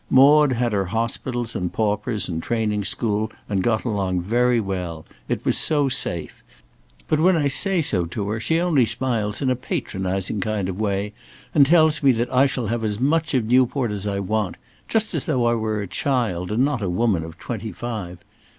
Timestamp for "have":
12.65-12.83